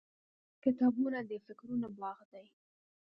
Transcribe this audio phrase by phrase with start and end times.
[0.63, 2.45] •کتابونه د فکرونو باغ دی.